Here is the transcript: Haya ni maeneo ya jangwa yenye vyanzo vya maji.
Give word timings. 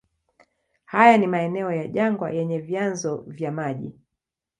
Haya 0.85 1.17
ni 1.17 1.27
maeneo 1.27 1.71
ya 1.73 1.87
jangwa 1.87 2.31
yenye 2.31 2.59
vyanzo 2.59 3.23
vya 3.27 3.51
maji. 3.51 3.95